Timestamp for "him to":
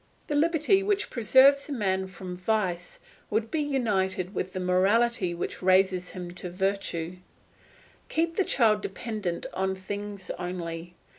6.09-6.49